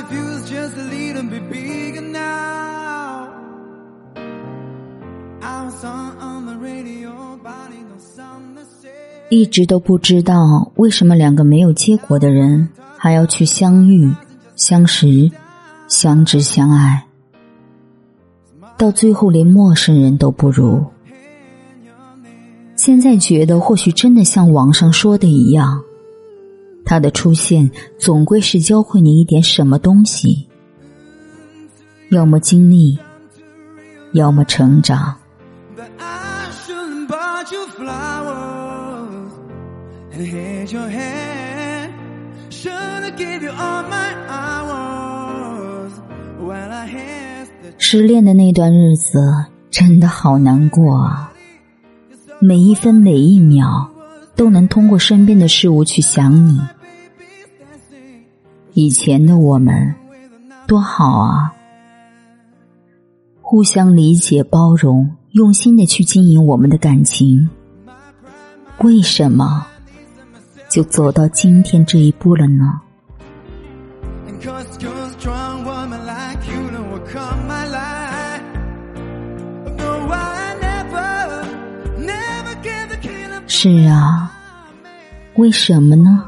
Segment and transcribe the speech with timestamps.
[0.00, 3.28] body feels just a little bit bigger now.
[5.42, 8.90] I was on the radio, body no sound the same.
[9.30, 14.12] 一直都不知道为什么两个没有结果的人还要去相遇、
[14.56, 15.30] 相识、
[15.88, 17.06] 相知、相爱，
[18.76, 20.84] 到最后连陌生人都不如。
[22.76, 25.82] 现在觉得，或许真的像网上说的一样，
[26.90, 30.48] 他的出现总归是教会你一点什么东西，
[32.10, 32.98] 要么经历，
[34.12, 35.16] 要么成长。
[47.78, 49.20] 失恋的那段日子
[49.70, 51.32] 真的好难过啊！
[52.40, 53.88] 每一分每一秒
[54.34, 56.60] 都能通过身边的事物去想你。
[58.74, 59.94] 以前的我们
[60.66, 61.52] 多好啊。
[63.40, 67.50] 互相理解包容用心的去经营我们的感情。
[68.78, 69.66] 为什么
[70.68, 72.80] 就走到今天这一步了呢？
[83.46, 84.32] 是啊
[85.34, 86.24] 为什么呢？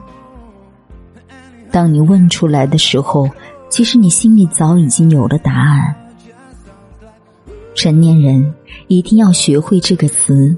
[1.73, 3.29] 当你问出来的时候，
[3.71, 5.97] 其实你心里早已经有了答案。
[7.75, 8.55] 成年人
[8.87, 10.55] 一定要学会这个词。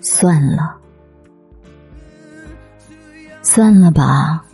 [0.00, 0.76] 算了，
[3.42, 4.44] 算了吧，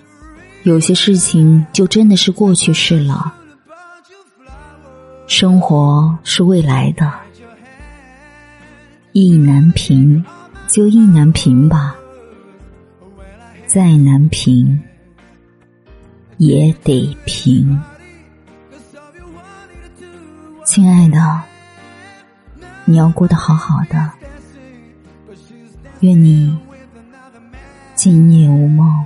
[0.63, 3.35] 有些事情就真的是过去式了。
[5.27, 7.13] 生活是未来的，
[9.13, 10.25] 意难平
[10.69, 11.97] 就意难平吧，
[13.67, 14.81] 再难平
[16.41, 17.79] 也得平。
[20.65, 21.43] 亲爱的，
[22.87, 24.11] 你要过得好好的，
[26.01, 26.59] 愿你
[27.95, 29.05] 今夜无梦，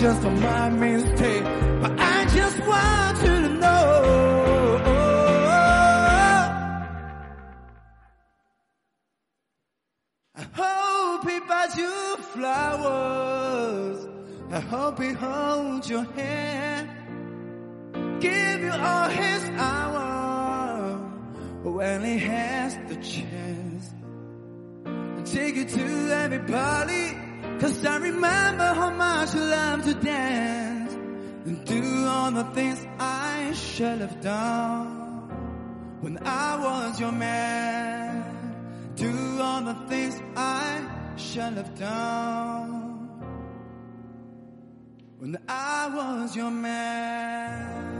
[0.00, 1.44] for my mistake,
[1.82, 4.80] but I just want you to know.
[10.36, 14.08] I hope he buys you flowers.
[14.50, 16.88] I hope he holds your hand.
[18.20, 20.96] Give you all his hour
[21.62, 23.90] when he has the chance.
[25.30, 27.19] Take you to every party.
[27.60, 30.94] Cause I remember how much you love to dance.
[31.44, 34.86] And do all the things I should have done
[36.00, 38.24] when I was your man.
[38.96, 39.12] Do
[39.42, 43.08] all the things I should have done
[45.18, 47.99] when I was your man.